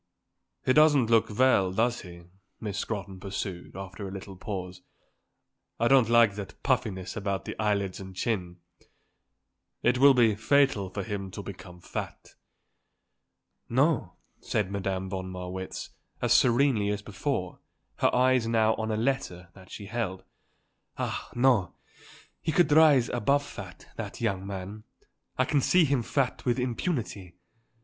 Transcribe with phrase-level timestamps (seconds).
[0.65, 2.23] "He doesn't look well, does he?"
[2.59, 4.81] Miss Scrotton pursued, after a little pause.
[5.79, 8.57] "I don't like that puffiness about the eyelids and chin.
[9.83, 12.33] It will be fatal for him to become fat."
[13.69, 17.59] "No," said Madame von Marwitz, as serenely as before,
[17.97, 20.23] her eyes now on a letter that she held.
[20.97, 21.75] "Ah, no;
[22.41, 24.83] he could rise above fat, that young man.
[25.37, 27.35] I can see him fat with impunity.